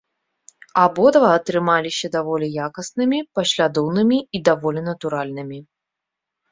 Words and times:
Абодва 0.83 1.29
атрымаліся 1.39 2.07
даволі 2.17 2.47
якаснымі, 2.69 3.19
паслядоўнымі 3.39 4.17
і 4.39 4.47
даволі 4.53 4.81
натуральнымі. 4.93 5.59